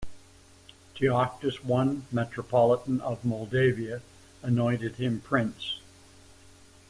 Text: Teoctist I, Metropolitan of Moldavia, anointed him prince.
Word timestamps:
Teoctist 0.95 1.59
I, 1.69 2.01
Metropolitan 2.11 3.01
of 3.01 3.23
Moldavia, 3.23 4.01
anointed 4.41 4.95
him 4.95 5.21
prince. 5.23 5.79